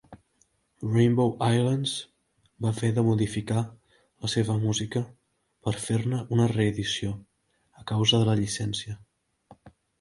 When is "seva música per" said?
4.37-5.77